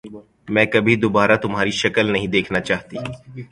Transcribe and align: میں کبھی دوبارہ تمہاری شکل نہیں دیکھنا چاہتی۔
میں 0.49 0.65
کبھی 0.65 0.95
دوبارہ 0.95 1.35
تمہاری 1.35 1.71
شکل 1.71 2.11
نہیں 2.11 2.27
دیکھنا 2.27 2.59
چاہتی۔ 2.59 2.97